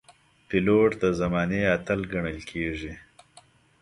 پیلوټ 0.47 0.89
د 1.03 1.05
زمانې 1.19 1.61
اتل 1.75 1.99
ګڼل 2.11 2.39
کېږي. 2.49 2.93